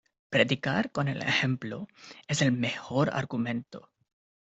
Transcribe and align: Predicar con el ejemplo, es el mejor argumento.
Predicar 0.31 0.91
con 0.91 1.07
el 1.09 1.21
ejemplo, 1.21 1.87
es 2.27 2.41
el 2.41 2.53
mejor 2.53 3.11
argumento. 3.13 3.91